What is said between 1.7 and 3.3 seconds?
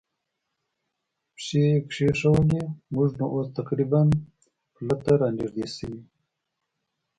کېښوودې، موږ نو